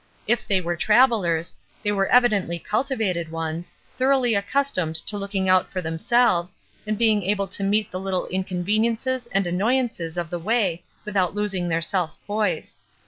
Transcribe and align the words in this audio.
If 0.25 0.47
they 0.47 0.61
were 0.61 0.75
travellers, 0.75 1.53
they 1.83 1.91
were 1.91 2.07
evidently 2.07 2.57
cultivated 2.57 3.29
ones, 3.29 3.71
thoroughly 3.95 4.33
accustomed 4.33 4.95
to 4.95 5.15
looking 5.15 5.47
out 5.47 5.69
for 5.69 5.79
themselves, 5.79 6.57
and 6.87 6.97
being 6.97 7.21
able 7.21 7.47
to 7.49 7.63
meet 7.63 7.91
the 7.91 7.99
little 7.99 8.25
inconveniences 8.29 9.27
and 9.31 9.45
annoyances 9.45 10.17
of 10.17 10.31
the 10.31 10.39
way 10.39 10.81
without 11.05 11.35
losing 11.35 11.69
their 11.69 11.83
self 11.83 12.17
poise. 12.25 12.77